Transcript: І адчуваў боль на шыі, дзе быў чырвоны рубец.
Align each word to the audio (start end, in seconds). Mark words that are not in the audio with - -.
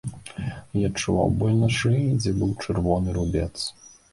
І 0.79 0.85
адчуваў 0.87 1.29
боль 1.43 1.59
на 1.65 1.69
шыі, 1.81 2.09
дзе 2.25 2.35
быў 2.41 2.51
чырвоны 2.65 3.09
рубец. 3.19 3.53